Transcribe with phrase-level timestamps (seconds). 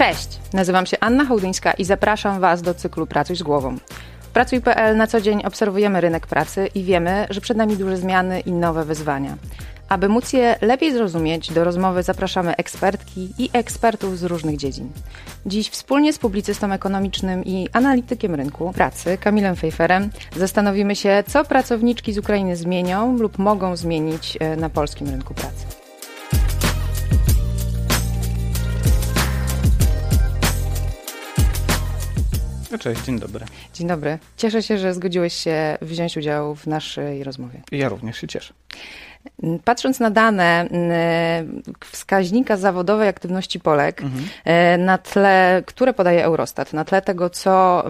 [0.00, 3.76] Cześć, nazywam się Anna Hołdyńska i zapraszam Was do cyklu Pracuj z głową.
[4.20, 8.40] W Pracuj.pl na co dzień obserwujemy rynek pracy i wiemy, że przed nami duże zmiany
[8.40, 9.36] i nowe wyzwania.
[9.88, 14.90] Aby móc je lepiej zrozumieć, do rozmowy zapraszamy ekspertki i ekspertów z różnych dziedzin.
[15.46, 22.12] Dziś wspólnie z publicystą ekonomicznym i analitykiem rynku pracy Kamilem Fejferem zastanowimy się, co pracowniczki
[22.12, 25.79] z Ukrainy zmienią lub mogą zmienić e, na polskim rynku pracy.
[32.70, 33.44] No cześć, dzień dobry.
[33.74, 34.18] Dzień dobry.
[34.36, 37.62] Cieszę się, że zgodziłeś się wziąć udział w naszej rozmowie.
[37.72, 38.54] Ja również się cieszę.
[39.64, 40.68] Patrząc na dane
[41.90, 44.84] wskaźnika zawodowej aktywności Polek, mhm.
[44.84, 47.84] na tle, które podaje Eurostat, na tle tego, co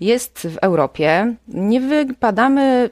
[0.00, 2.90] jest w Europie, nie wypadamy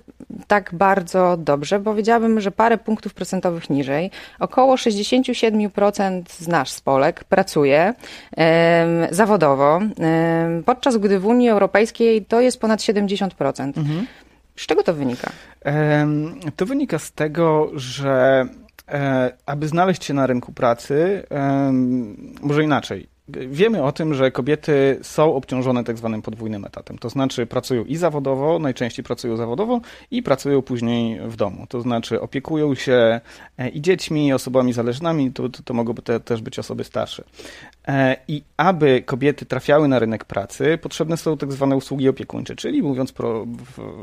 [0.51, 1.81] tak bardzo dobrze.
[1.81, 4.11] Powiedziałabym, że parę punktów procentowych niżej.
[4.39, 7.95] Około 67% z nas, Polek, pracuje
[9.11, 9.81] zawodowo,
[10.67, 13.79] podczas gdy w Unii Europejskiej to jest ponad 70%.
[13.79, 14.07] Mhm.
[14.57, 15.31] Z czego to wynika?
[16.57, 18.45] To wynika z tego, że
[18.89, 21.23] e, aby znaleźć się na rynku pracy,
[22.43, 26.99] może inaczej, Wiemy o tym, że kobiety są obciążone tak zwanym podwójnym etatem.
[26.99, 31.67] To znaczy pracują i zawodowo, najczęściej pracują zawodowo i pracują później w domu.
[31.69, 33.21] To znaczy opiekują się
[33.59, 37.25] e, i dziećmi, i osobami zależnymi, to, to, to mogą te, też być osoby starsze.
[37.89, 42.83] E, I aby kobiety trafiały na rynek pracy, potrzebne są tak zwane usługi opiekuńcze, czyli
[42.83, 43.47] mówiąc pro,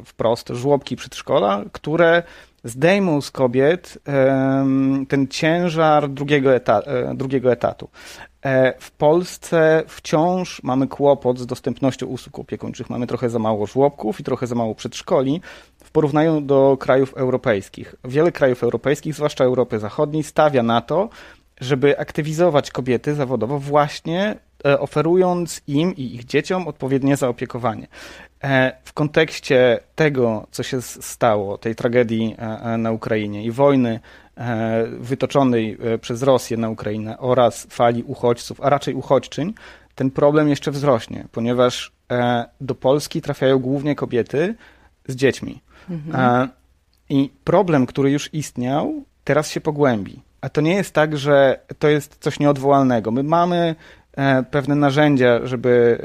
[0.06, 2.24] wprost, żłobki przedszkola, które
[2.64, 3.98] zdejmą z kobiet
[5.08, 7.90] ten ciężar drugiego, eta, e, drugiego etatu.
[8.46, 12.90] E, w Polsce wciąż mamy kłopot z dostępnością usług opiekuńczych.
[12.90, 15.42] Mamy trochę za mało żłobków i trochę za mało przedszkoli
[15.84, 17.96] w porównaniu do krajów europejskich.
[18.04, 21.10] Wiele krajów europejskich, zwłaszcza Europy Zachodniej, stawia na to,
[21.62, 27.88] żeby aktywizować kobiety zawodowo właśnie e, oferując im i ich dzieciom odpowiednie zaopiekowanie.
[28.44, 32.36] E, w kontekście tego, co się stało, tej tragedii
[32.78, 34.00] na Ukrainie i wojny
[34.38, 39.54] E, wytoczonej e, przez Rosję na Ukrainę oraz fali uchodźców, a raczej uchodźczyń,
[39.96, 44.56] ten problem jeszcze wzrośnie, ponieważ e, do Polski trafiają głównie kobiety
[45.08, 45.62] z dziećmi.
[45.90, 46.50] Mhm.
[47.10, 50.22] I problem, który już istniał, teraz się pogłębi.
[50.42, 53.12] A to nie jest tak, że to jest coś nieodwołalnego.
[53.12, 53.76] My mamy
[54.52, 56.02] pewne narzędzia, żeby,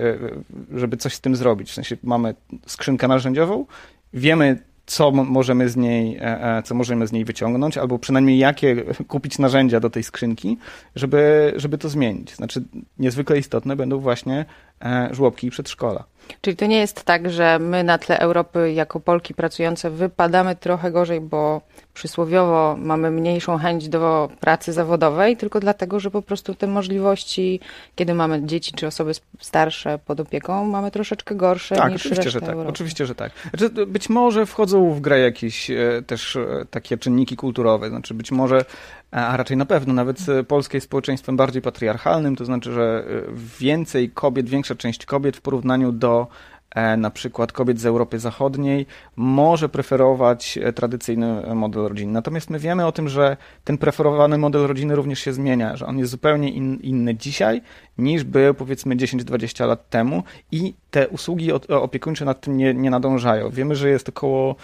[0.74, 1.70] żeby coś z tym zrobić.
[1.70, 2.34] W sensie mamy
[2.66, 3.66] skrzynkę narzędziową,
[4.14, 8.76] wiemy, co możemy z niej, e, e, co możemy z niej wyciągnąć, albo przynajmniej jakie
[9.08, 10.58] kupić narzędzia do tej skrzynki,
[10.96, 12.34] żeby, żeby to zmienić.
[12.34, 12.62] Znaczy,
[12.98, 14.44] niezwykle istotne będą właśnie
[14.84, 16.04] e, żłobki i przedszkola.
[16.40, 20.90] Czyli to nie jest tak, że my na tle Europy jako Polki pracujące wypadamy trochę
[20.90, 21.60] gorzej, bo
[21.94, 27.60] przysłowiowo mamy mniejszą chęć do pracy zawodowej, tylko dlatego, że po prostu te możliwości,
[27.96, 32.40] kiedy mamy dzieci czy osoby starsze pod opieką, mamy troszeczkę gorsze tak, niż oczywiście, że
[32.40, 32.48] tak.
[32.50, 32.70] Europy.
[32.70, 33.32] Oczywiście, że tak.
[33.54, 38.32] Znaczy, być może wchodzą w grę jakieś e, też e, takie czynniki kulturowe, znaczy być
[38.32, 38.64] może
[39.12, 40.18] a raczej na pewno nawet
[40.48, 43.22] polskie jest społeczeństwem bardziej patriarchalnym, to znaczy, że e,
[43.60, 46.26] więcej kobiet, większa część kobiet w porównaniu do
[46.74, 48.86] E, na przykład kobiet z Europy Zachodniej
[49.16, 52.12] może preferować e, tradycyjny model rodziny.
[52.12, 55.98] Natomiast my wiemy o tym, że ten preferowany model rodziny również się zmienia, że on
[55.98, 57.62] jest zupełnie in, inny dzisiaj
[57.98, 63.50] niż był powiedzmy 10-20 lat temu i te usługi opiekuńcze nad tym nie, nie nadążają.
[63.50, 64.56] Wiemy, że jest około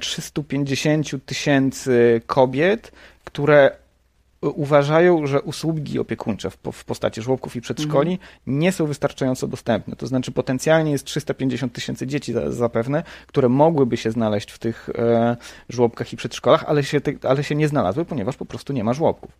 [0.00, 2.92] 350 e, tysięcy kobiet,
[3.24, 3.82] które
[4.42, 8.30] uważają, że usługi opiekuńcze w, postaci żłobków i przedszkoli mhm.
[8.46, 9.96] nie są wystarczająco dostępne.
[9.96, 15.36] To znaczy potencjalnie jest 350 tysięcy dzieci zapewne, które mogłyby się znaleźć w tych e,
[15.68, 19.30] żłobkach i przedszkolach, ale się, ale się nie znalazły, ponieważ po prostu nie ma żłobków.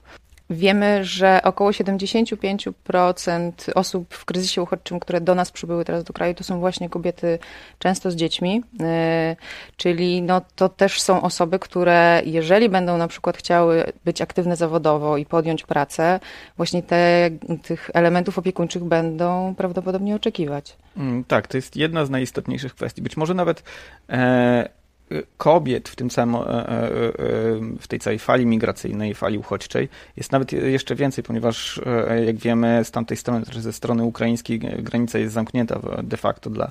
[0.51, 6.35] Wiemy, że około 75% osób w kryzysie uchodźczym, które do nas przybyły teraz do kraju,
[6.35, 7.39] to są właśnie kobiety
[7.79, 9.37] często z dziećmi, y,
[9.77, 15.17] czyli no, to też są osoby, które jeżeli będą na przykład chciały być aktywne zawodowo
[15.17, 16.21] i podjąć pracę,
[16.57, 17.31] właśnie te,
[17.63, 20.77] tych elementów opiekuńczych będą prawdopodobnie oczekiwać.
[20.97, 23.03] Mm, tak, to jest jedna z najistotniejszych kwestii.
[23.03, 23.63] Być może nawet
[24.09, 24.82] e,
[25.37, 27.11] kobiet w tym samym, e, e, e,
[27.81, 31.81] w tej całej fali migracyjnej, fali uchodźczej jest nawet jeszcze więcej, ponieważ
[32.27, 36.71] jak wiemy z tamtej strony, ze strony ukraińskiej granica jest zamknięta de facto dla,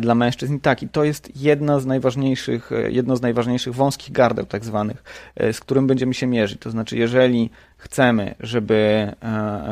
[0.00, 0.54] dla mężczyzn.
[0.54, 5.02] I tak, i to jest jedna z najważniejszych, jedno z najważniejszych wąskich gardeł tak zwanych,
[5.52, 6.60] z którym będziemy się mierzyć.
[6.60, 9.12] To znaczy, jeżeli chcemy, żeby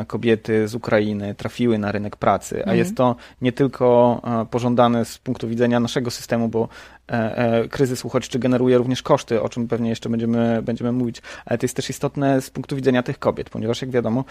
[0.07, 2.77] kobiety z Ukrainy trafiły na rynek pracy, a mhm.
[2.77, 4.21] jest to nie tylko
[4.51, 6.69] pożądane z punktu widzenia naszego systemu, bo
[7.11, 11.57] E, e, kryzys uchodźczy generuje również koszty, o czym pewnie jeszcze będziemy, będziemy mówić, ale
[11.57, 14.25] to jest też istotne z punktu widzenia tych kobiet, ponieważ jak wiadomo,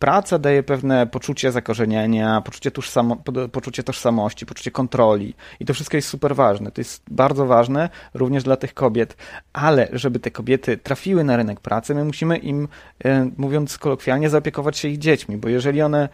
[0.00, 3.16] praca daje pewne poczucie zakorzenienia, poczucie, tożsamo,
[3.52, 5.34] poczucie tożsamości, poczucie kontroli.
[5.60, 6.70] I to wszystko jest super ważne.
[6.70, 9.16] To jest bardzo ważne również dla tych kobiet,
[9.52, 12.68] ale żeby te kobiety trafiły na rynek pracy, my musimy im,
[13.04, 16.08] e, mówiąc kolokwialnie, zaopiekować się ich dziećmi, bo jeżeli one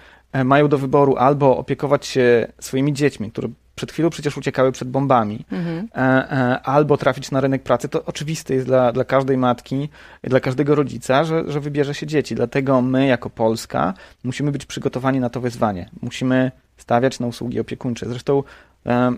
[0.44, 5.44] mają do wyboru albo opiekować się swoimi dziećmi, które przed chwilą przecież uciekały przed bombami,
[5.52, 5.88] mhm.
[5.94, 9.88] E, e, albo trafić na rynek pracy, to oczywiste jest dla, dla każdej matki,
[10.22, 12.34] dla każdego rodzica, że, że wybierze się dzieci.
[12.34, 13.94] Dlatego my, jako Polska,
[14.24, 15.90] musimy być przygotowani na to wyzwanie.
[16.02, 18.08] Musimy stawiać na usługi opiekuńcze.
[18.08, 18.42] Zresztą
[18.86, 19.12] e,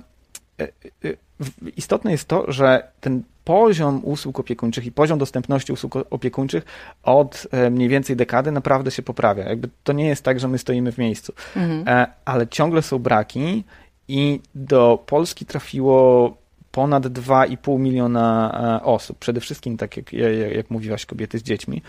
[1.76, 6.64] istotne jest to, że ten poziom usług opiekuńczych i poziom dostępności usług opiekuńczych
[7.02, 9.48] od mniej więcej dekady naprawdę się poprawia.
[9.48, 12.06] Jakby to nie jest tak, że my stoimy w miejscu, mhm.
[12.24, 13.64] ale ciągle są braki
[14.08, 16.36] i do Polski trafiło
[16.72, 19.18] ponad 2,5 miliona e, osób.
[19.18, 20.12] Przede wszystkim, tak jak,
[20.56, 21.82] jak mówiłaś, kobiety z dziećmi.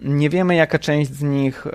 [0.00, 1.66] Nie wiemy, jaka część z nich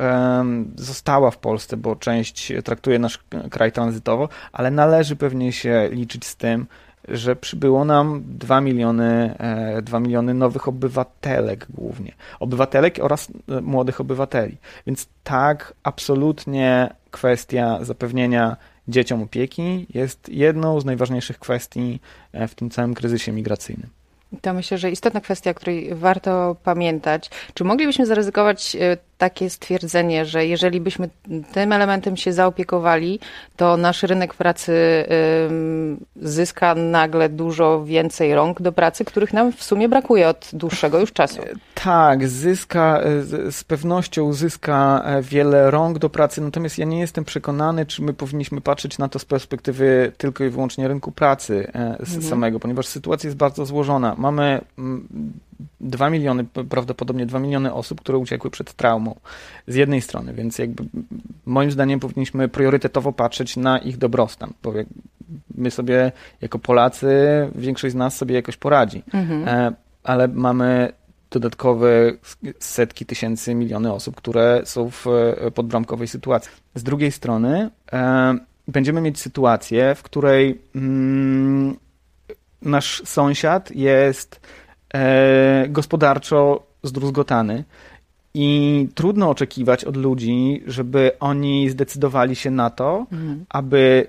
[0.76, 3.20] została w Polsce, bo część traktuje nasz
[3.52, 6.66] kraj tranzytowo, ale należy pewnie się liczyć z tym,
[7.08, 9.36] że przybyło nam 2 miliony,
[9.84, 12.14] 2 e, miliony nowych obywatelek głównie.
[12.40, 14.58] Obywatelek oraz e, młodych obywateli.
[14.88, 18.58] Więc tak, absolutnie kwestia zapewnienia
[18.88, 22.00] dzieciom opieki jest jedną z najważniejszych kwestii
[22.34, 23.99] e, w tym całym kryzysie migracyjnym.
[24.42, 27.30] To myślę, że istotna kwestia, o której warto pamiętać.
[27.54, 31.10] Czy moglibyśmy zaryzykować e, takie stwierdzenie, że jeżeli byśmy
[31.54, 33.20] tym elementem się zaopiekowali,
[33.56, 35.06] to nasz rynek pracy
[36.22, 41.14] zyska nagle dużo więcej rąk do pracy, których nam w sumie brakuje od dłuższego już
[41.14, 41.42] czasu.
[41.74, 43.02] Tak, zyska,
[43.52, 48.14] z pewnością zyska e, wiele rąk do pracy, natomiast ja nie jestem przekonany, czy my
[48.14, 52.22] powinniśmy patrzeć na to z perspektywy tylko i wyłącznie rynku pracy e, mhm.
[52.22, 54.16] samego, ponieważ sytuacja jest bardzo złożona.
[54.18, 54.62] Mamy
[55.82, 59.20] 2 miliony, prawdopodobnie 2 miliony osób, które uciekły przed traumą
[59.68, 60.84] z jednej strony, więc jakby
[61.46, 64.74] moim zdaniem powinniśmy priorytetowo patrzeć na ich dobrostan, bo
[65.56, 66.12] my sobie
[66.42, 67.08] jako Polacy,
[67.56, 69.48] większość z nas sobie jakoś poradzi, mhm.
[69.48, 69.74] E,
[70.04, 70.94] ale mamy
[71.32, 72.12] dodatkowe
[72.60, 76.52] setki tysięcy, miliony osób, które są w e, podbramkowej sytuacji.
[76.76, 81.78] Z drugiej strony e, będziemy mieć sytuację, w której mm,
[82.62, 84.42] nasz sąsiad jest
[84.94, 87.64] e, gospodarczo zdruzgotany
[88.34, 93.46] i trudno oczekiwać od ludzi, żeby oni zdecydowali się na to, mhm.
[93.50, 94.08] aby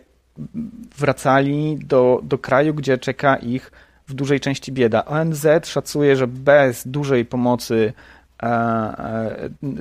[0.99, 3.73] wracali do, do kraju, gdzie czeka ich
[4.09, 5.05] w dużej części bieda.
[5.05, 7.93] ONZ szacuje, że bez dużej pomocy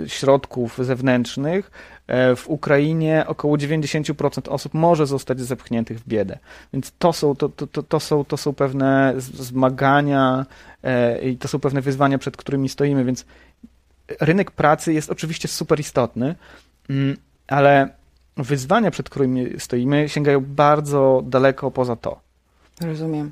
[0.07, 1.71] środków zewnętrznych
[2.07, 6.37] e, w Ukrainie około 90% osób może zostać zepchniętych w biedę.
[6.73, 10.45] Więc to są, to, to, to, są, to są pewne zmagania
[11.23, 13.25] i to są pewne wyzwania, przed którymi stoimy, więc
[14.19, 16.35] rynek pracy jest oczywiście super istotny,
[16.89, 17.17] mm,
[17.47, 17.89] ale
[18.37, 22.19] wyzwania, przed którymi stoimy, sięgają bardzo daleko poza to.
[22.81, 23.31] Rozumiem.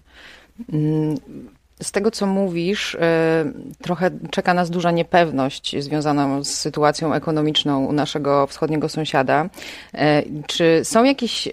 [1.82, 2.98] Z tego, co mówisz, y,
[3.82, 9.46] trochę czeka nas duża niepewność związana z sytuacją ekonomiczną naszego wschodniego sąsiada.
[9.46, 9.98] Y,
[10.48, 11.52] czy są jakieś y,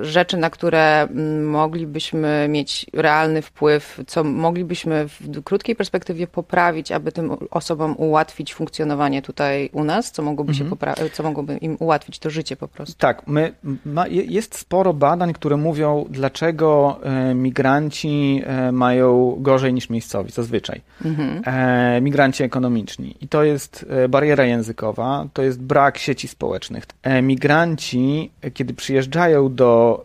[0.00, 7.12] rzeczy, na które mm, moglibyśmy mieć realny wpływ, co moglibyśmy w krótkiej perspektywie poprawić, aby
[7.12, 10.12] tym osobom ułatwić funkcjonowanie tutaj u nas?
[10.12, 10.70] Co mogłoby, mhm.
[10.70, 12.94] się popra- co mogłoby im ułatwić to życie po prostu?
[12.98, 13.52] Tak, my,
[13.84, 17.00] ma, jest sporo badań, które mówią, dlaczego
[17.34, 18.42] migranci
[18.72, 20.80] mają gorzej gorzej niż miejscowi, zazwyczaj.
[21.04, 21.42] Mhm.
[21.46, 23.16] E, migranci ekonomiczni.
[23.20, 26.84] I to jest e, bariera językowa, to jest brak sieci społecznych.
[27.02, 30.04] E, migranci, kiedy przyjeżdżają do,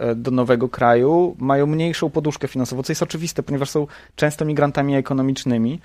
[0.00, 3.86] e, do nowego kraju, mają mniejszą poduszkę finansową, co jest oczywiste, ponieważ są
[4.16, 5.80] często migrantami ekonomicznymi,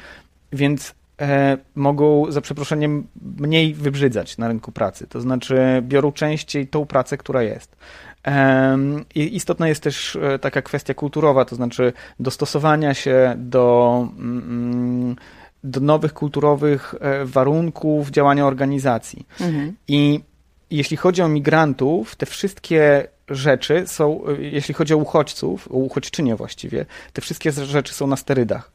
[0.52, 3.08] więc e, mogą za przeproszeniem
[3.40, 5.08] mniej wybrzydzać na rynku pracy.
[5.08, 7.76] To znaczy biorą częściej tą pracę, która jest.
[9.16, 15.16] I istotna jest też e, taka kwestia kulturowa, to znaczy dostosowania się do, mm,
[15.64, 19.26] do nowych kulturowych e, warunków działania organizacji.
[19.40, 19.76] Mhm.
[19.88, 20.20] I
[20.72, 26.36] jeśli chodzi o migrantów, te wszystkie rzeczy są, e, jeśli chodzi o uchodźców, o uchodźczynie
[26.36, 28.72] właściwie, te wszystkie rzeczy są na sterydach.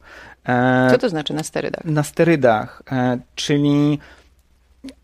[0.91, 1.85] Co to znaczy na sterydach?
[1.85, 2.83] Na sterydach,
[3.35, 3.99] czyli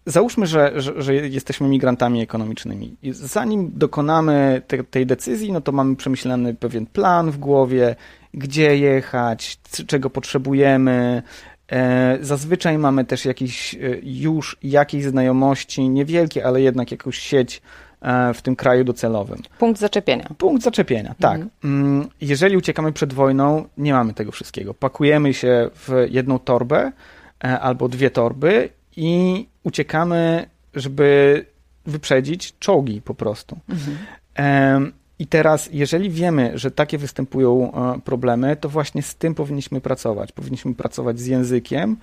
[0.06, 2.96] Załóżmy, że, że, że, jesteśmy migrantami ekonomicznymi.
[3.03, 7.96] I zanim dokonamy te, tej decyzji, no to mamy przemyślany pewien plan w głowie,
[8.34, 11.24] gdzie jechać, czego potrzebujemy.
[11.72, 17.62] E, zazwyczaj mamy też jakiś, e, już jakieś znajomości, niewielkie, ale jednak jakąś sieć
[18.01, 19.39] e, w tym kraju docelowym.
[19.60, 20.30] Punkt zaczepienia.
[20.38, 21.42] Punkt zaczepienia, tak.
[21.63, 22.08] Mhm.
[22.22, 24.74] Jeżeli uciekamy przed wojną, nie mamy tego wszystkiego.
[24.74, 26.92] Pakujemy się w jedną torbę
[27.39, 31.46] albo dwie torby i uciekamy żeby
[31.86, 33.60] wyprzedzić czołgi po prostu.
[33.70, 34.93] Mhm.
[35.20, 40.32] I teraz, jeżeli wiemy, że takie występują e, problemy, to właśnie z tym powinniśmy pracować.
[40.32, 41.98] Powinniśmy pracować z językiem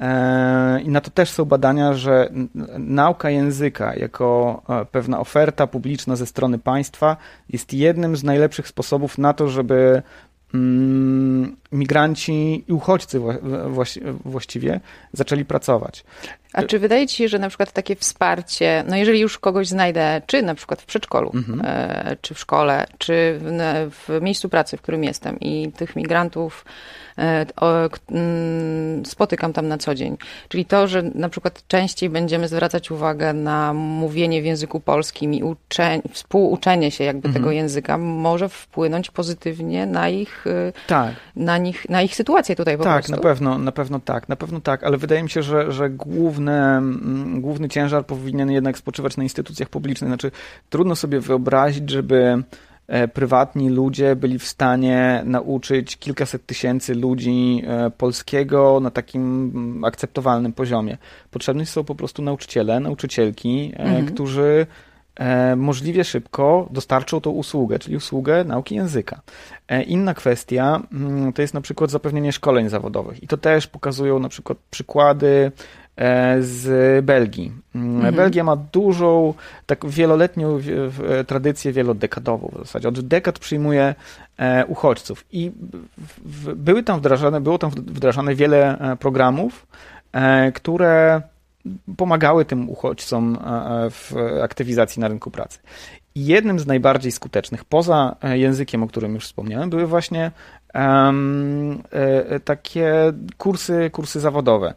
[0.00, 2.30] e, i na to też są badania, że
[2.78, 7.16] nauka języka jako e, pewna oferta publiczna ze strony państwa
[7.48, 10.02] jest jednym z najlepszych sposobów na to, żeby
[10.54, 13.20] mm, migranci i uchodźcy
[14.24, 14.80] właściwie
[15.12, 16.04] zaczęli pracować.
[16.52, 20.22] A czy wydaje ci się, że na przykład takie wsparcie, no jeżeli już kogoś znajdę,
[20.26, 21.62] czy na przykład w przedszkolu, mhm.
[21.64, 23.40] E, czy w szkole, czy
[23.90, 26.64] w, miejscu pracy, w którym jestem i tych migrantów
[27.18, 27.46] E,
[28.10, 30.16] mm, spotykam tam na co dzień.
[30.48, 35.42] Czyli to, że na przykład częściej będziemy zwracać uwagę na mówienie w języku polskim i
[35.42, 37.34] uczeń, współuczenie się jakby mhm.
[37.34, 41.14] tego języka może wpłynąć pozytywnie na ich, e, tak.
[41.36, 43.12] na nich, na ich sytuację tutaj po tak, prostu.
[43.12, 45.90] Tak, na pewno, na pewno tak, na pewno tak, ale wydaje mi się, że, że
[45.90, 50.08] główne, mm, główny ciężar powinien jednak spoczywać na instytucjach publicznych.
[50.08, 50.30] Znaczy,
[50.70, 52.42] trudno sobie wyobrazić, żeby
[52.88, 59.84] E, prywatni ludzie byli w stanie nauczyć kilkaset tysięcy ludzi e, polskiego na takim mm,
[59.84, 60.98] akceptowalnym poziomie.
[61.30, 64.06] Potrzebni są po prostu nauczyciele, nauczycielki, e, mhm.
[64.06, 64.66] którzy
[65.56, 69.20] możliwie szybko dostarczą tą usługę, czyli usługę nauki języka.
[69.86, 74.28] Inna kwestia mm, to jest na przykład zapewnienie szkoleń zawodowych i to też pokazują na
[74.28, 75.52] przykład przykłady
[75.96, 77.52] E, z Belgii.
[77.74, 78.14] Mm, mhm.
[78.14, 79.34] Belgia ma dużą,
[79.66, 80.58] tak wieloletnią
[81.26, 82.88] tradycję, wielodekadową w zasadzie.
[82.88, 83.94] Od dekad przyjmuje
[84.38, 85.52] e, uchodźców i
[86.56, 89.66] były tam wdrażane, było tam wdrażane wiele e, programów,
[90.54, 91.22] które
[91.96, 93.38] pomagały tym uchodźcom
[93.90, 95.58] w aktywizacji na rynku pracy.
[96.14, 100.30] I jednym z najbardziej skutecznych, poza językiem, o którym już wspomniałem, były właśnie
[100.74, 101.82] um,
[102.44, 104.74] takie kursy, kursy zawodowe.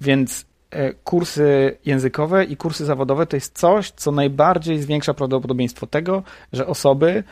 [0.00, 6.22] Więc e, kursy językowe i kursy zawodowe to jest coś, co najbardziej zwiększa prawdopodobieństwo tego,
[6.52, 7.24] że osoby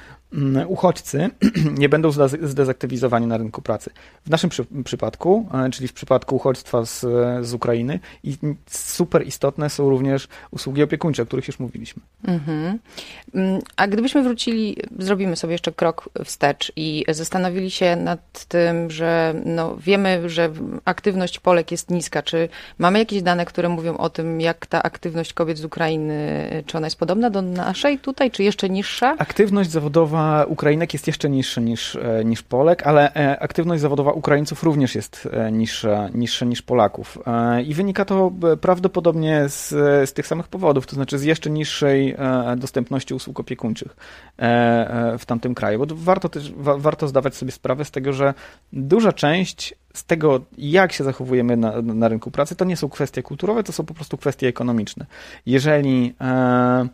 [0.66, 1.30] uchodźcy
[1.82, 2.10] nie będą
[2.42, 3.90] zdezaktywizowani na rynku pracy.
[4.26, 7.00] W naszym przy, przypadku, e, czyli w przypadku uchodźstwa z,
[7.46, 8.36] z Ukrainy, i
[8.70, 12.02] super istotne są również usługi opiekuńcze, o których już mówiliśmy.
[12.24, 12.78] Mhm.
[13.34, 19.34] Mm, a gdybyśmy wrócili, zrobimy sobie jeszcze krok wstecz i zastanowili się nad tym, że
[19.44, 20.52] no, wiemy, że
[20.84, 22.22] aktywność Polek jest niska.
[22.22, 22.48] Czy
[22.78, 26.86] mamy jakieś dane, które mówią o tym, jak ta aktywność kobiet z Ukrainy, czy ona
[26.86, 29.16] jest podobna do naszej tutaj, czy jeszcze niższa?
[29.18, 34.62] Aktywność zawodowa Ukrainek jest jeszcze niższy niż, e, niż Polek, ale e, aktywność zawodowa Ukraińców
[34.62, 37.18] również jest e, niższa, niższa niż Polaków.
[37.66, 39.68] I wynika to prawdopodobnie z,
[40.10, 42.16] z tych samych powodów, to znaczy z jeszcze niższej
[42.56, 43.96] dostępności usług opiekuńczych
[45.18, 45.78] w tamtym kraju.
[45.78, 48.34] Bo warto też warto zdawać sobie sprawę z tego, że
[48.72, 53.22] duża część z tego, jak się zachowujemy na, na rynku pracy, to nie są kwestie
[53.22, 55.06] kulturowe, to są po prostu kwestie ekonomiczne.
[55.46, 56.88] Jeżeli e,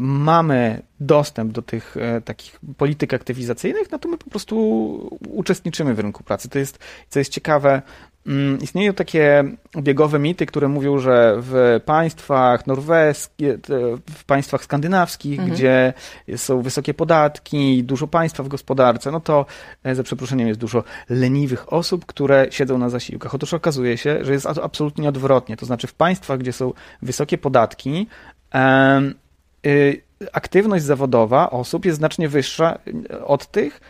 [0.00, 5.98] mamy dostęp do tych e, takich polityk aktywizacyjnych, no to my po prostu uczestniczymy w
[5.98, 6.48] rynku pracy.
[6.48, 6.78] To jest,
[7.08, 7.82] co jest ciekawe,
[8.26, 13.48] mm, istnieją takie obiegowe mity, które mówią, że w państwach norweskich,
[14.14, 15.50] w państwach skandynawskich, mhm.
[15.56, 15.92] gdzie
[16.36, 19.46] są wysokie podatki, dużo państwa w gospodarce, no to
[19.84, 23.34] e, za przeproszeniem jest dużo leniwych osób, które siedzą na zasiłkach.
[23.34, 25.56] Otóż okazuje się, że jest absolutnie odwrotnie.
[25.56, 28.06] To znaczy w państwach, gdzie są wysokie podatki,
[30.32, 32.78] aktywność zawodowa osób jest znacznie wyższa
[33.24, 33.80] od tych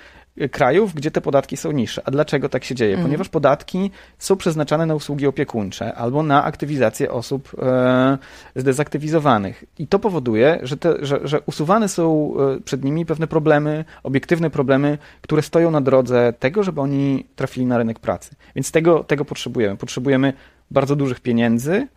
[0.50, 2.02] krajów, gdzie te podatki są niższe.
[2.04, 2.90] A dlaczego tak się dzieje?
[2.90, 3.06] Mhm.
[3.06, 8.18] Ponieważ podatki są przeznaczane na usługi opiekuńcze albo na aktywizację osób e,
[8.56, 9.64] zdezaktywizowanych.
[9.78, 12.34] I to powoduje, że, te, że, że usuwane są
[12.64, 17.78] przed nimi pewne problemy, obiektywne problemy, które stoją na drodze tego, żeby oni trafili na
[17.78, 18.30] rynek pracy.
[18.54, 19.76] Więc tego, tego potrzebujemy.
[19.76, 20.32] Potrzebujemy
[20.70, 21.88] bardzo dużych pieniędzy,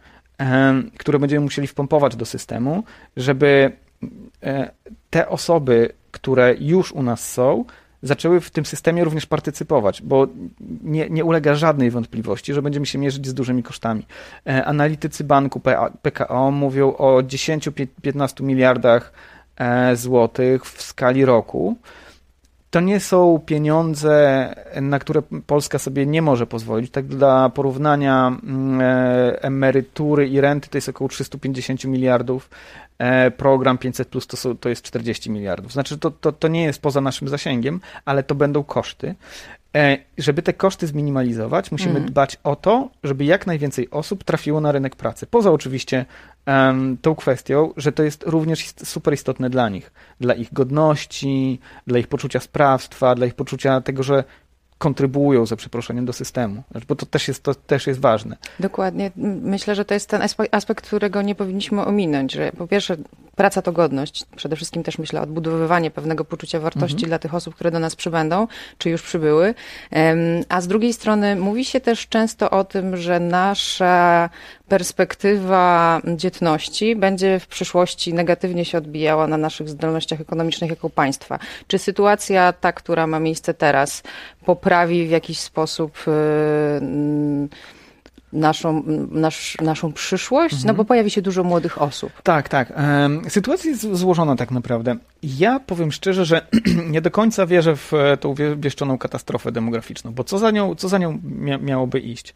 [0.98, 2.84] które będziemy musieli wpompować do systemu,
[3.18, 3.72] żeby
[4.44, 4.72] e,
[5.10, 7.66] te osoby, które już u nas są,
[8.04, 10.28] zaczęły w tym systemie również partycypować, bo
[10.84, 14.06] nie, nie ulega żadnej wątpliwości, że będziemy się mierzyć z dużymi kosztami.
[14.48, 15.62] E, analitycy banku
[16.02, 19.14] PKO mówią o 10-15 miliardach
[19.58, 21.78] e, złotych w skali roku
[22.74, 26.92] to nie są pieniądze, na które Polska sobie nie może pozwolić.
[26.92, 32.50] Tak dla porównania mm, e, emerytury i renty to jest około 350 miliardów.
[32.98, 35.74] E, program 500 plus to, to jest 40 miliardów.
[35.74, 39.16] Znaczy to, to, to nie jest poza naszym zasięgiem, ale to będą koszty.
[39.76, 42.06] E, żeby te koszty zminimalizować, musimy mm.
[42.06, 45.28] dbać o to, żeby jak najwięcej osób trafiło na rynek pracy.
[45.28, 46.06] Poza oczywiście
[46.48, 52.00] um, tą kwestią, że to jest również super istotne dla nich, dla ich godności, dla
[52.00, 54.24] ich poczucia sprawstwa, dla ich poczucia tego, że
[54.84, 58.38] kontrybuują, za przeproszeniem, do systemu, znaczy, bo to też jest, to też jest ważne.
[58.60, 59.12] Dokładnie.
[59.42, 60.22] Myślę, że to jest ten
[60.52, 62.98] aspekt, którego nie powinniśmy ominąć, że po pierwsze
[63.36, 67.10] praca to godność, przede wszystkim też myślę odbudowywanie pewnego poczucia wartości mhm.
[67.10, 68.48] dla tych osób, które do nas przybędą,
[68.78, 69.54] czy już przybyły,
[70.50, 74.30] a z drugiej strony mówi się też często o tym, że nasza
[74.68, 81.40] perspektywa dzietności będzie w przyszłości negatywnie się odbijała na naszych zdolnościach ekonomicznych jako państwa.
[81.68, 84.04] Czy sytuacja ta, która ma miejsce teraz,
[84.46, 84.73] poprawi
[85.08, 87.50] w jakiś sposób yy,
[88.34, 90.68] naszą, nasz, naszą przyszłość, mhm.
[90.68, 90.88] no bo mhm.
[90.88, 92.12] pojawi się dużo młodych osób.
[92.24, 92.74] Tak, tak.
[93.28, 94.96] Sytuacja jest złożona tak naprawdę.
[95.24, 96.48] Ja powiem szczerze, że
[96.94, 100.90] nie do końca wierzę w e, tą wieszczoną katastrofę demograficzną, bo co za nią, co
[100.90, 101.20] za nią
[101.62, 102.34] miałoby iść?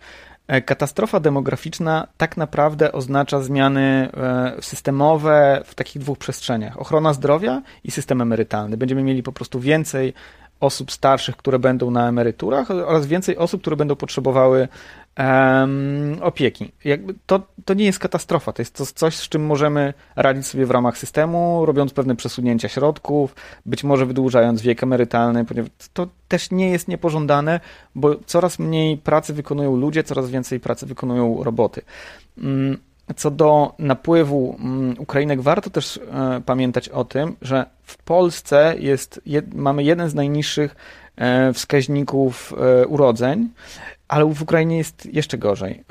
[0.48, 7.62] E, katastrofa demograficzna tak naprawdę oznacza zmiany e, systemowe w takich dwóch przestrzeniach: ochrona zdrowia
[7.84, 8.78] i system emerytalny.
[8.78, 10.14] Będziemy mieli po prostu więcej
[10.60, 14.68] osób starszych, które będą na emeryturach oraz więcej osób, które będą potrzebowały
[15.18, 16.72] um, opieki.
[16.86, 20.66] Jakby to, to nie jest katastrofa, to jest to coś, z czym możemy radzić sobie
[20.66, 23.36] w ramach systemu, robiąc pewne przesunięcia środków,
[23.66, 27.60] być może wydłużając wiek emerytalny, ponieważ to też nie jest niepożądane,
[27.96, 31.82] bo coraz mniej pracy wykonują ludzie, coraz więcej pracy wykonują roboty.
[32.38, 32.78] Mm,
[33.16, 39.22] co do napływu mm, Ukrainek, warto też e, pamiętać o tym, że w Polsce jest,
[39.56, 40.76] mamy jeden z najniższych
[41.16, 43.50] e, wskaźników e, urodzeń,
[44.08, 45.84] ale w Ukrainie jest jeszcze gorzej.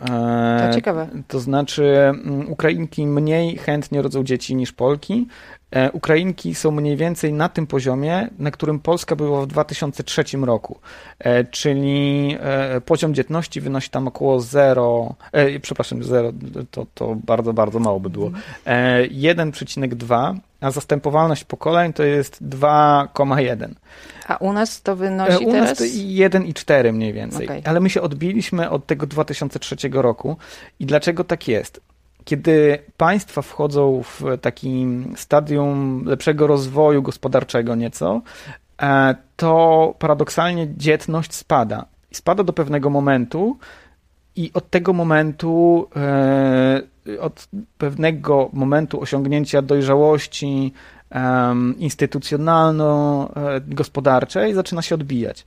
[0.68, 1.08] To ciekawe.
[1.28, 5.26] To znaczy, mm, Ukrainki mniej chętnie rodzą dzieci niż Polki.
[5.76, 10.78] E, Ukrainki są mniej więcej na tym poziomie, na którym Polska była w 2003 roku,
[11.18, 15.14] e, czyli e, poziom dzietności wynosi tam około 0,
[15.62, 16.32] przepraszam, 0,
[16.70, 18.30] to, to bardzo, bardzo mało by było,
[18.66, 23.68] 1,2, a zastępowalność pokoleń to jest 2,1.
[24.28, 25.68] A u nas to wynosi u teraz?
[25.68, 27.46] U nas to 1,4 mniej więcej.
[27.46, 27.62] Okay.
[27.64, 30.36] Ale my się odbiliśmy od tego 2003 roku.
[30.80, 31.80] I dlaczego tak jest?
[32.26, 38.22] Kiedy państwa wchodzą w takim stadium lepszego rozwoju gospodarczego nieco,
[38.82, 41.84] e, to paradoksalnie dzietność spada.
[42.12, 43.56] Spada do pewnego momentu
[44.36, 46.82] i od tego momentu, e,
[47.20, 50.72] od pewnego momentu osiągnięcia dojrzałości
[51.78, 55.46] instytucjonalno-gospodarczej zaczyna się odbijać.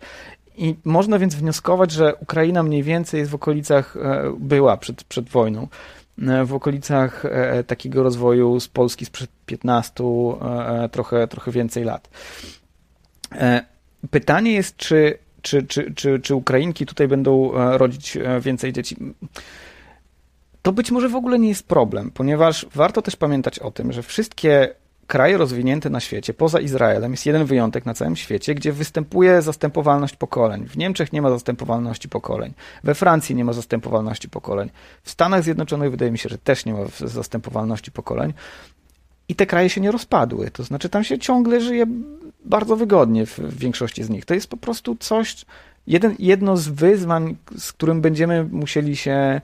[0.57, 5.29] I można więc wnioskować, że Ukraina mniej więcej jest w okolicach, e, była przed, przed
[5.29, 5.98] wojną, E,
[6.45, 12.10] w okolicach e, takiego rozwoju z Polski sprzed 15, e, trochę, trochę więcej lat.
[14.12, 18.95] Pytanie jest, czy, czy, czy, czy, czy Ukrainki tutaj będą rodzić więcej dzieci?
[20.62, 24.03] To być może w ogóle nie jest problem, ponieważ warto też pamiętać o tym, że
[24.03, 24.75] wszystkie
[25.09, 30.15] kraje rozwinięte na świecie, poza Izraelem, jest jeden wyjątek na całym świecie, gdzie występuje zastępowalność
[30.15, 30.65] pokoleń.
[30.65, 34.69] W Niemczech nie ma zastępowalności pokoleń, we Francji nie ma zastępowalności pokoleń,
[35.03, 38.33] w Stanach Zjednoczonych wydaje mi się, że też nie ma zastępowalności pokoleń.
[39.29, 40.51] I te kraje się nie rozpadły.
[40.51, 41.85] To znaczy, tam się ciągle żyje
[42.45, 44.25] bardzo wygodnie w, w większości z nich.
[44.25, 45.45] To jest po prostu coś,
[45.87, 49.41] jeden, jedno z wyzwań, z którym będziemy musieli się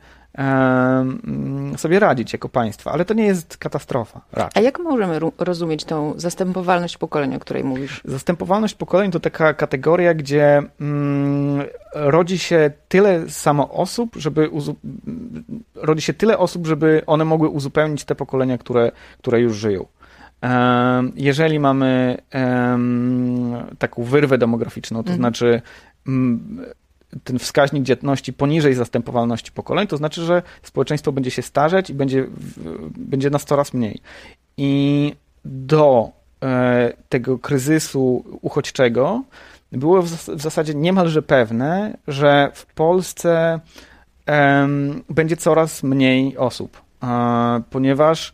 [1.77, 4.21] sobie radzić jako państwo, ale to nie jest katastrofa.
[4.31, 4.61] Raczej.
[4.61, 8.01] A jak możemy rozumieć tą zastępowalność pokoleń, o której mówisz?
[8.05, 14.49] Zastępowalność pokoleń to taka kategoria, gdzie mm, rodzi się tyle samo osób, żeby
[15.75, 19.85] rodzi się tyle osób, żeby one mogły uzupełnić te pokolenia, które, które już żyją.
[21.15, 22.17] Jeżeli mamy
[23.79, 25.17] taką wyrwę demograficzną, to mhm.
[25.17, 25.61] znaczy
[27.23, 32.27] ten wskaźnik dzietności poniżej zastępowalności pokoleń, to znaczy, że społeczeństwo będzie się starzeć i będzie,
[32.97, 34.01] będzie nas coraz mniej.
[34.57, 35.13] I
[35.45, 36.09] do
[36.43, 39.23] e, tego kryzysu uchodźczego
[39.71, 40.07] było w,
[40.41, 43.59] zasadzie niemalże pewne, że w Polsce
[45.09, 46.81] będzie coraz mniej osób,
[47.69, 48.33] ponieważ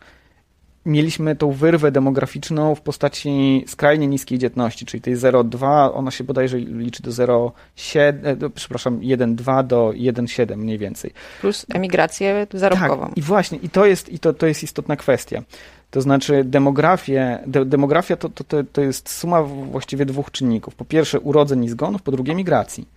[0.86, 6.58] mieliśmy tą wyrwę demograficzną w postaci skrajnie niskiej dzietności, czyli tej 0,2, ona się bodajże
[6.58, 11.12] liczy do 0,7, e, przepraszam, 1,2 do 1,7 mniej więcej.
[11.42, 13.08] Plus emigrację zarobkową.
[13.08, 15.44] Tak, i właśnie, i to jest, i to, to jest istotna kwestia.
[15.92, 20.76] To znaczy demografię, de, demografia to, to, to jest suma właściwie dwóch czynników.
[20.76, 22.88] Po pierwsze urodzeń i zgonów, po drugie migracji.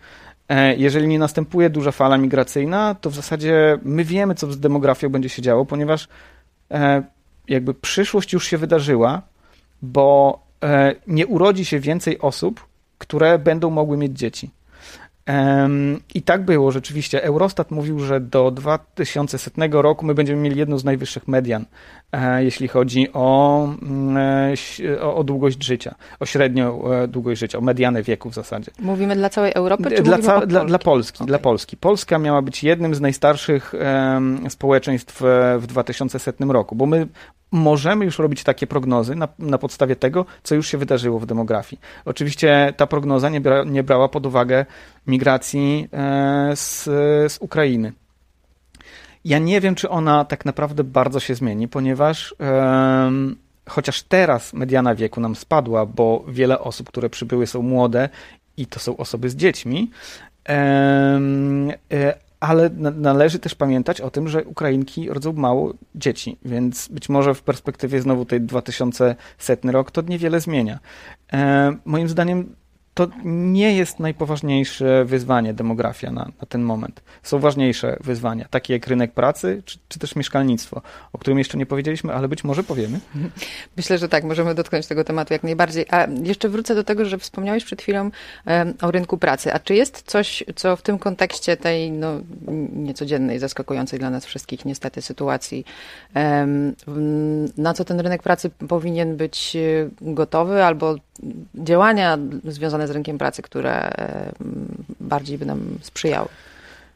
[0.49, 5.09] E, jeżeli nie następuje duża fala migracyjna, to w zasadzie my wiemy, co z demografią
[5.09, 6.09] będzie się działo, ponieważ
[6.71, 7.03] e,
[7.49, 9.23] jakby przyszłość już się wydarzyła,
[9.83, 12.67] bo e, nie urodzi się więcej osób,
[12.99, 14.51] które będą mogły mieć dzieci.
[16.15, 17.25] I tak było rzeczywiście.
[17.25, 21.65] Eurostat mówił, że do 2100 roku my będziemy mieli jedną z najwyższych median,
[22.13, 24.17] e, jeśli chodzi o, mm,
[24.91, 28.71] e, o, o długość życia, o średnią e, długość życia, o medianę wieku w zasadzie.
[28.79, 29.91] Mówimy dla całej Europy?
[29.97, 31.17] Czy dla, ca dla, dla, Polski.
[31.17, 31.27] Okay.
[31.27, 31.77] Dla Polski.
[31.77, 33.75] Polska miała być jednym z najstarszych
[34.49, 35.23] społeczeństw
[35.59, 37.07] w 2100 roku, bo my
[37.55, 41.81] możemy już robić takie prognozy na, na podstawie tego, co już się wydarzyło w demografii.
[42.05, 44.67] Oczywiście ta prognoza nie, bra, nie brała pod uwagę
[45.07, 46.85] migracji e, z,
[47.33, 47.93] z Ukrainy.
[49.25, 52.35] Ja nie wiem, czy ona tak naprawdę bardzo się zmieni, ponieważ
[53.69, 58.09] chociaż teraz mediana wieku nam spadła, bo wiele osób, które przybyły są młode
[58.57, 59.91] i to są osoby z dziećmi,
[60.49, 61.21] e,
[62.47, 67.43] ale należy też pamiętać o tym, że Ukrainki rodzą mało dzieci, więc być może w
[67.43, 70.79] perspektywie znowu tej 2100 rok to niewiele zmienia.
[71.33, 72.57] E, moim zdaniem
[72.95, 77.03] to nie jest najpoważniejsze wyzwanie demografia na, na, ten moment.
[77.23, 81.67] Są ważniejsze wyzwania, takie jak rynek pracy, czy, czy, też mieszkalnictwo, o którym jeszcze nie
[81.67, 83.01] powiedzieliśmy, ale być może powiemy.
[83.77, 85.87] Myślę, że tak, możemy dotknąć tego tematu jak najbardziej.
[85.91, 88.11] A jeszcze wrócę do tego, że wspomniałeś przed chwilą
[88.83, 89.53] o rynku pracy.
[89.53, 92.21] A czy jest coś, co w tym kontekście tej no,
[92.73, 95.65] niecodziennej, zaskakującej dla nas wszystkich niestety sytuacji,
[97.57, 100.97] na co ten rynek pracy powinien być e, gotowy albo
[101.55, 103.91] działania związane z rynkiem pracy, które
[105.01, 106.29] bardziej by nam sprzyjały?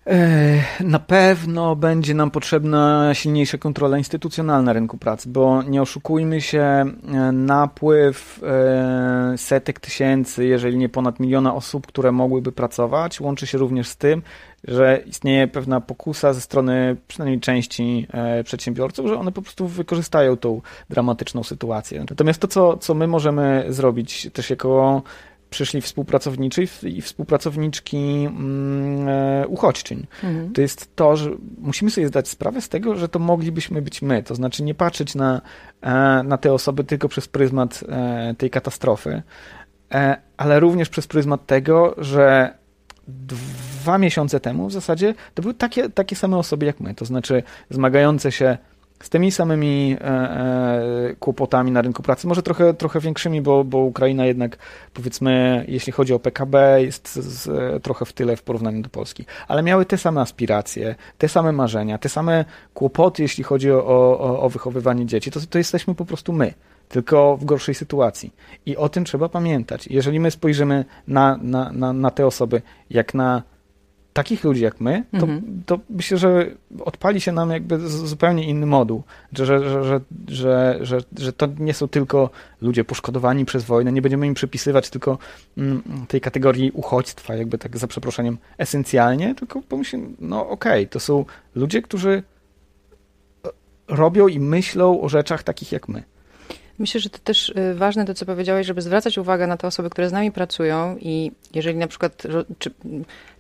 [0.09, 6.61] E, na pewno będzie nam potrzebna silniejsza kontrola instytucjonalna rynku pracy, bo nie oszukujmy się,
[6.61, 6.93] e,
[7.33, 13.89] napływ e, setek tysięcy, jeżeli nie ponad miliona osób, które mogłyby pracować, łączy się również
[13.89, 14.23] z tym,
[14.65, 18.07] że istnieje pewna pokusa ze strony przynajmniej części
[18.45, 22.05] przedsiębiorców, że one po prostu wykorzystają tą dramatyczną sytuację.
[22.11, 25.03] Natomiast to, co, co my możemy zrobić też jako
[25.51, 30.07] przyszli współpracowniczy i współpracowniczki mm, e, uchodźczyń.
[30.25, 30.53] Mhm.
[30.53, 34.23] To jest to, że musimy sobie zdać sprawę z tego, że to moglibyśmy być my.
[34.23, 35.41] To znaczy nie patrzeć na,
[35.81, 39.23] e, na te osoby tylko przez pryzmat e, tej katastrofy,
[40.37, 42.55] ale również przez pryzmat tego, że
[43.09, 47.43] dwa miesiące temu w zasadzie to były takie, takie same osoby jak my, to znaczy
[47.71, 48.59] zmagające się
[49.01, 53.79] z tymi samymi e, e, kłopotami na rynku pracy, może trochę, trochę większymi, bo, bo
[53.79, 54.59] Ukraina jednak,
[54.95, 59.25] powiedzmy, jeśli chodzi o PKB, jest z, trochę w tyle w porównaniu do Polski.
[59.49, 63.85] Ale miały te same aspiracje, te same marzenia, te same kłopoty, jeśli chodzi o,
[64.19, 65.31] o, o wychowywanie dzieci.
[65.31, 66.55] To, to jesteśmy po prostu my
[66.89, 68.35] tylko w gorszej sytuacji.
[68.67, 69.87] I o tym trzeba pamiętać.
[69.87, 73.43] Jeżeli my spojrzymy na, na, na, na te osoby jak na
[74.19, 75.63] takich ludzi jak my, to, mhm.
[75.67, 76.47] to myślę, że
[76.85, 79.03] odpali się nam jakby zupełnie inny moduł,
[79.33, 84.03] że, że, że, że, że, że to nie są tylko ludzie poszkodowani przez wojnę, nie
[84.03, 85.19] będziemy im przypisywać tylko
[85.59, 91.01] mm, tej kategorii uchodźstwa, jakby tak za przeproszeniem esencjalnie, tylko pomyślimy, no okej, okay, to
[91.01, 92.23] są ludzie, którzy
[93.89, 96.03] robią i myślą o rzeczach takich jak my.
[96.79, 99.91] Myślę, że to też y, ważne to, co powiedziałeś, żeby zwracać uwagę na te osoby,
[99.91, 102.23] które z nami pracują i jeżeli na przykład,
[102.59, 102.71] czy,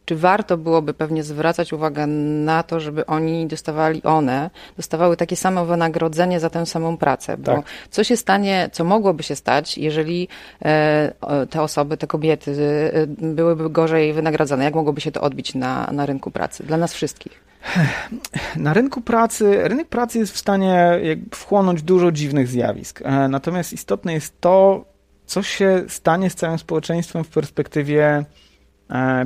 [0.05, 5.65] czy warto byłoby pewnie zwracać uwagę na to, żeby oni dostawali, one dostawały takie samo
[5.65, 7.65] wynagrodzenie za tę samą pracę, bo tak.
[7.91, 10.29] co się stanie, co mogłoby się stać, jeżeli
[10.65, 11.13] e,
[11.51, 12.51] te osoby, te kobiety
[12.93, 14.65] e, byłyby gorzej wynagradzane?
[14.65, 16.65] Jak mogłoby się to odbić na, na rynku pracy?
[16.65, 17.48] Dla nas wszystkich.
[18.57, 21.01] Na rynku pracy, rynek pracy jest w stanie
[21.35, 23.03] wchłonąć dużo dziwnych zjawisk.
[23.03, 24.85] E, natomiast istotne jest to,
[25.27, 28.25] co się stanie z całym społeczeństwem w perspektywie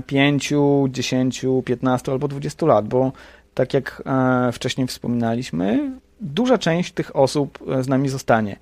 [0.06, 0.52] 5,
[0.88, 3.12] 10, 15 albo 20 lat, bo
[3.54, 8.56] tak jak e, wcześniej wspominaliśmy, duża część tych osób e, z nami zostanie.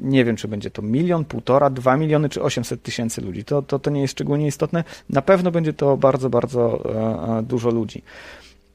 [0.00, 3.44] Nie wiem, czy będzie to milion, półtora, dwa miliony, czy 800 tysięcy ludzi.
[3.44, 4.84] To, to, to nie jest szczególnie istotne.
[5.10, 6.82] Na pewno będzie to bardzo, bardzo
[7.42, 8.02] dużo ludzi.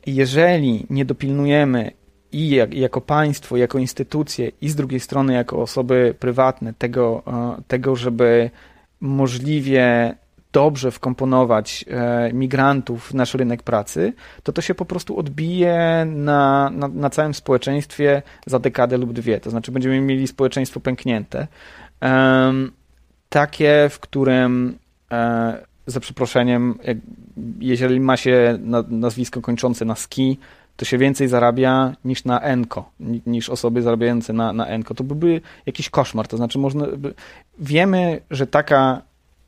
[0.06, 1.92] Jeżeli nie dopilnujemy
[2.32, 7.24] i jak, jako państwo, jako instytucje, i z drugiej strony jako osoby prywatne tego,
[7.68, 8.50] tego żeby
[9.00, 10.16] możliwie
[10.54, 14.14] dobrze wkomponować e, migrantów w nasz rynek pracy,
[14.44, 19.40] to to się po prostu odbije na, na, na całym społeczeństwie za dekadę lub dwie.
[19.40, 21.48] To znaczy będziemy mieli społeczeństwo pęknięte.
[23.30, 24.78] Takie, w którym
[25.12, 26.80] e, za przeproszeniem,
[27.60, 30.38] jeżeli ma się nazwisko kończące na ski,
[30.78, 32.92] to się więcej zarabia niż na enko,
[33.26, 34.94] niż osoby zarabiające na, na enko.
[34.96, 36.28] To byłby jakiś koszmar.
[36.28, 36.86] To znaczy, można,
[37.60, 39.02] wiemy, że taka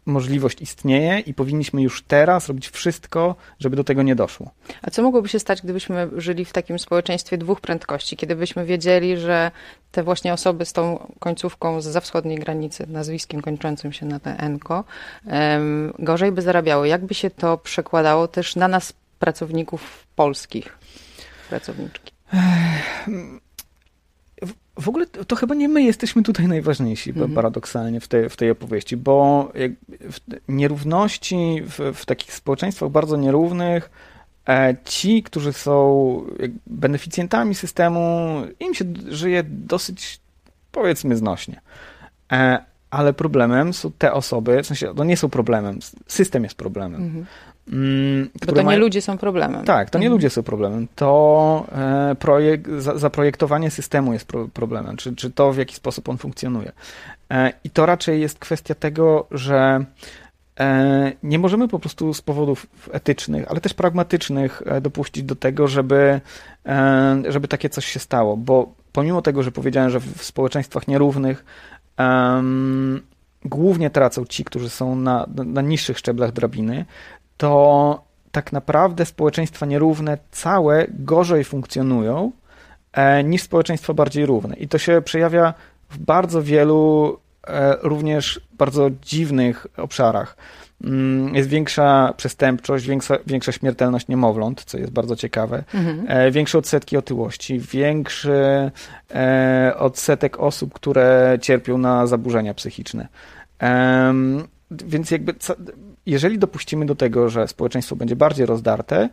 [0.06, 4.52] możliwość istnieje i powinniśmy już teraz robić wszystko, żeby do tego nie doszło.
[4.82, 9.18] A co mogłoby się stać, gdybyśmy żyli w takim społeczeństwie dwóch prędkości, kiedy byśmy wiedzieli,
[9.18, 9.52] że
[9.92, 14.84] te właśnie osoby z tą końcówką za wschodniej granicy, nazwiskiem kończącym się na te enko,
[15.26, 16.88] um, gorzej by zarabiały?
[16.88, 20.78] Jak by się to przekładało też na nas, pracowników polskich,
[21.50, 22.12] pracowniczki?
[24.80, 27.34] W ogóle to chyba nie my jesteśmy tutaj najważniejsi, mhm.
[27.34, 29.52] paradoksalnie, w tej, w tej opowieści, bo
[30.48, 33.90] nierówności w, w takich społeczeństwach bardzo nierównych,
[34.50, 36.22] e, ci, którzy są
[36.68, 40.20] beneficjentami systemu, im się żyje dosyć,
[40.72, 41.62] powiedzmy, znośnie.
[42.32, 47.04] E, ale problemem są te osoby, w sensie, to nie są problemem, system jest problemem.
[47.04, 47.26] Mhm.
[47.72, 49.66] Mm, Bo to nie ludzie są problemem.
[49.66, 50.14] Tak, to nie mhm.
[50.14, 50.88] ludzie są problemem.
[50.96, 56.10] To e, projekt, za, zaprojektowanie systemu jest pro, problemem, czy, czy to w jaki sposób
[56.10, 56.72] on funkcjonuje.
[57.32, 59.86] E, I to raczej jest kwestia tego, że
[60.60, 65.68] e, nie możemy po prostu z powodów etycznych, ale też pragmatycznych e, dopuścić do tego,
[65.68, 66.22] żeby,
[66.66, 71.46] e, żeby takie coś się stało, bo pomimo tego, że powiedziałem, że w społeczeństwach nierównych
[73.46, 76.86] głównie tracą ci, którzy są na, na niższych szczeblach drabiny,
[77.38, 82.32] to tak naprawdę społeczeństwa nierówne całe gorzej funkcjonują
[82.94, 84.56] e, niż społeczeństwa bardziej równe.
[84.56, 85.54] I to się przejawia
[85.90, 87.18] w bardzo wielu
[87.48, 90.38] e, również bardzo dziwnych obszarach.
[90.84, 96.06] Mm, jest większa przestępczość, większa, większa śmiertelność niemowląt, co jest bardzo ciekawe, mhm.
[96.08, 98.72] E, większe odsetki otyłości, większy
[99.78, 103.08] odsetek osób, które cierpią na zaburzenia psychiczne.
[104.72, 105.34] Więc jakby
[106.06, 109.10] jeżeli dopuścimy do tego, że społeczeństwo będzie bardziej rozdarte,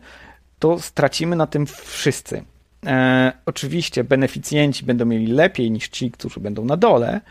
[0.59, 2.43] to stracimy na tym wszyscy.
[2.85, 7.21] E, oczywiście beneficjenci będą mieli lepiej niż ci, którzy będą na dole,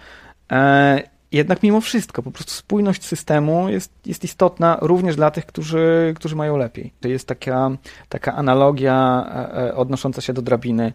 [0.52, 6.14] e, jednak mimo wszystko po prostu spójność systemu jest, jest istotna również dla tych, którzy,
[6.16, 6.92] którzy mają lepiej.
[7.00, 7.70] To jest taka,
[8.08, 10.92] taka analogia e, e odnosząca się do drabiny.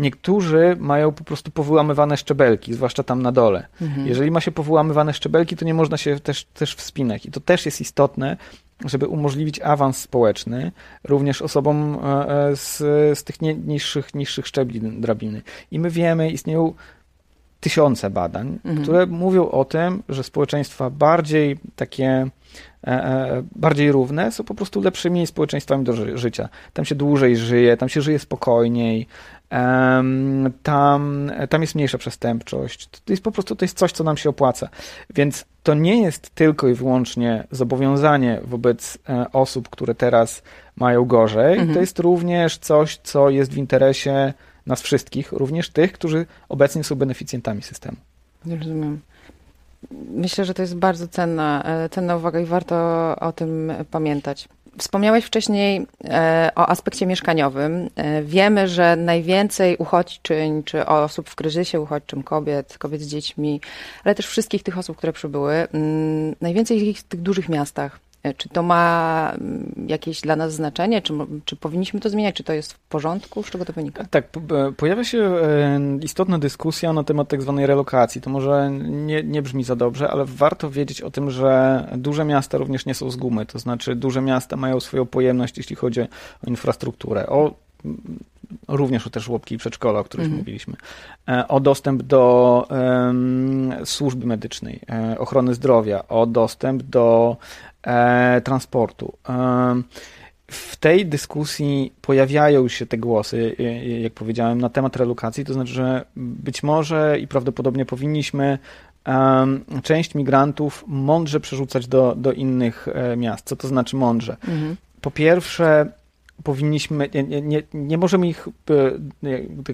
[0.00, 3.66] Niektórzy mają po prostu powyłamywane szczebelki, zwłaszcza tam na dole.
[3.82, 4.06] Mhm.
[4.06, 7.26] Jeżeli ma się powyłamywane szczebelki, to nie można się też, też wspinać.
[7.26, 8.36] I to też jest istotne,
[8.84, 10.72] żeby umożliwić awans społeczny
[11.04, 12.78] również osobom e, e, z,
[13.18, 15.42] z tych niższych, niższych szczebli drabiny.
[15.70, 16.74] I my wiemy, istnieją
[17.60, 18.82] tysiące badań, mhm.
[18.82, 22.30] które mówią o tym, że społeczeństwa bardziej takie
[22.86, 26.48] e, bardziej równe są po prostu lepszymi społeczeństwami do życia.
[26.72, 29.06] Tam się dłużej żyje, tam się żyje spokojniej,
[30.62, 32.88] tam, tam jest mniejsza przestępczość.
[33.04, 34.68] To jest po prostu to jest coś, co nam się opłaca.
[35.14, 40.42] Więc to nie jest tylko i wyłącznie zobowiązanie wobec e, osób, które teraz
[40.76, 41.52] mają gorzej.
[41.52, 41.74] Mhm.
[41.74, 44.34] To jest również coś, co jest w interesie
[44.70, 47.96] nas wszystkich, również tych, którzy obecnie są beneficjentami systemu.
[48.46, 49.00] Rozumiem.
[50.10, 52.76] Myślę, że to jest bardzo cenna, e, cenna uwaga i warto
[53.20, 54.48] o tym pamiętać.
[54.78, 57.90] Wspomniałeś wcześniej e, o aspekcie mieszkaniowym.
[57.96, 63.60] E, wiemy, że najwięcej uchodźczyń, czy osób w kryzysie uchodźczym, kobiet, kobiet z dziećmi,
[64.04, 68.00] ale też wszystkich tych osób, które przybyły, mm, najwięcej ich w tych dużych miastach.
[68.22, 71.02] E, czy to ma mm, jakieś dla nas znaczenie?
[71.02, 71.12] Czy,
[71.44, 72.34] czy powinniśmy to zmieniać?
[72.34, 73.42] Czy to jest w porządku?
[73.42, 74.04] Z czego to wynika?
[74.10, 74.28] Tak,
[74.76, 78.20] pojawia się e, istotna dyskusja na temat tak zwanej relokacji.
[78.20, 82.58] To może nie, nie brzmi za dobrze, ale warto wiedzieć o tym, że duże miasta
[82.58, 83.46] również nie są z gumy.
[83.46, 86.06] To znaczy duże miasta mają swoją pojemność, jeśli chodzi o
[86.46, 87.54] infrastrukturę, o
[88.68, 90.38] również o te żłobki i przedszkola, o których mhm.
[90.38, 90.74] mówiliśmy,
[91.28, 94.80] e, o dostęp do um, służby medycznej,
[95.18, 97.36] ochrony zdrowia, o dostęp do
[97.82, 99.12] e, transportu.
[99.28, 99.82] E,
[100.50, 105.52] w tej dyskusji pojawiają się te głosy, e, e, jak powiedziałem, na temat relokacji, to
[105.52, 108.58] znaczy, że być może i prawdopodobnie powinniśmy
[109.82, 113.46] część migrantów mądrze przerzucać do, do innych e, miast.
[113.46, 114.36] Co to znaczy mądrze?
[114.48, 114.76] Mhm.
[115.00, 115.86] Po pierwsze,
[116.44, 118.48] powinniśmy, nie, nie, nie możemy ich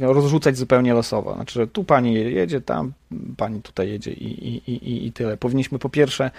[0.01, 1.35] rozrzucać zupełnie losowo.
[1.35, 2.93] Znaczy, że tu pani jedzie, tam
[3.37, 5.37] pani tutaj jedzie i, i, i, i tyle.
[5.37, 6.31] Powinniśmy po pierwsze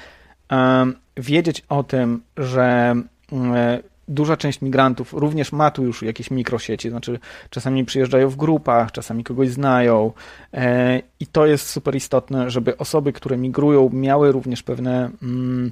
[1.18, 2.96] wiedzieć o tym, że
[3.32, 8.92] mm, duża część migrantów również ma tu już jakieś mikrosieci, znaczy czasami przyjeżdżają w grupach,
[8.92, 10.12] czasami kogoś znają
[10.54, 15.72] e, i to jest super istotne, żeby osoby, które migrują, miały również pewne mm,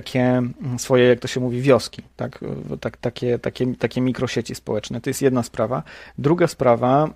[0.00, 2.44] takie mm, swoje, jak to się mówi, wioski, tak?
[2.80, 5.00] tak takie, takie, takie mikrosieci społeczne.
[5.00, 5.82] To jest jedna sprawa.
[6.18, 7.08] Druga sprawa,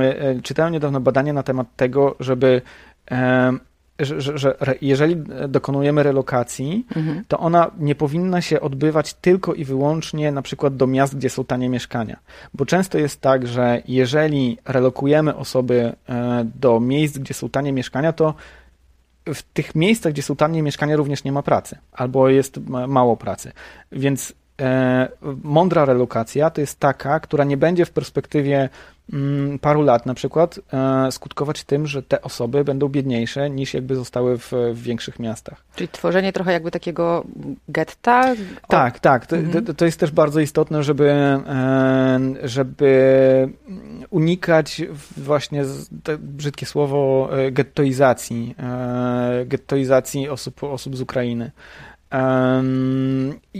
[0.00, 2.62] e, czytałem niedawno badanie na temat tego, żeby
[3.98, 5.16] że, że, że, jeżeli
[5.48, 7.24] dokonujemy relokacji, mhm.
[7.28, 11.44] to ona nie powinna się odbywać tylko i wyłącznie na przykład do miast, gdzie są
[11.44, 12.16] tanie mieszkania.
[12.54, 18.12] Bo często jest tak, że jeżeli relokujemy osoby e, do miejsc, gdzie są tanie mieszkania,
[18.12, 18.34] to
[19.34, 23.52] w tych miejscach, gdzie są tanie mieszkania, również nie ma pracy, albo jest mało pracy.
[23.92, 24.32] Więc
[25.42, 28.68] mądra relokacja to jest taka, która nie będzie w perspektywie
[29.12, 33.96] mm, paru lat na przykład e, skutkować tym, że te osoby będą biedniejsze niż jakby
[33.96, 35.64] zostały w, w większych miastach.
[35.74, 37.24] Czyli tworzenie trochę jakby takiego
[37.68, 38.34] getta?
[38.68, 39.26] Tak, tak.
[39.26, 39.64] To, mhm.
[39.64, 43.52] to, to, jest też bardzo istotne, żeby, e, żeby
[44.10, 44.82] unikać
[45.16, 45.64] właśnie
[46.18, 51.50] brzydkie słowo e, gettoizacji, e, gettoizacji osób, osób z Ukrainy.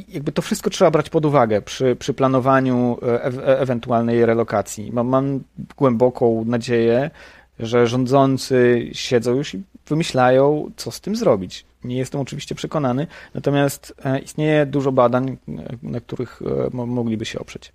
[0.08, 4.92] Jakby to wszystko trzeba brać pod uwagę przy, przy planowaniu e, e ewentualnej relokacji.
[4.92, 5.40] Mam, mam,
[5.76, 7.10] głęboką nadzieję,
[7.58, 11.66] że rządzący siedzą już i wymyślają, co z tym zrobić.
[11.84, 15.36] Nie jestem oczywiście przekonany, natomiast e, istnieje dużo badań,
[15.82, 16.40] na których
[16.72, 17.72] e, mogliby się oprzeć.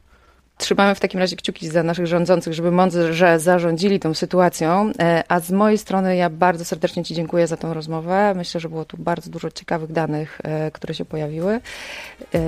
[0.57, 4.91] Trzymamy w takim razie kciuki za naszych rządzących, żeby mądrze zarządzili tą sytuacją.
[4.99, 8.33] E, a z mojej strony ja bardzo serdecznie Ci dziękuję za tą rozmowę.
[8.35, 11.53] Myślę, że było tu bardzo dużo ciekawych danych, e, które się pojawiły.
[11.53, 12.39] E,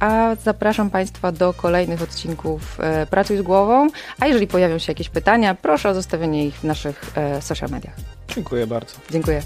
[0.00, 2.78] a zapraszam Państwa do kolejnych odcinków
[3.10, 3.88] Pracuj z głową.
[4.20, 7.94] A jeżeli pojawią się jakieś pytania, proszę o zostawienie ich w naszych social mediach.
[8.28, 8.94] Dziękuję bardzo.
[9.10, 9.42] Dziękuję.